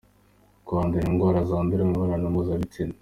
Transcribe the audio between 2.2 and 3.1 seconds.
mpuzabitsina.